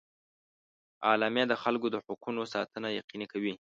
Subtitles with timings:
[1.09, 3.53] اعلامیه د خلکو د حقونو ساتنه یقیني کوي.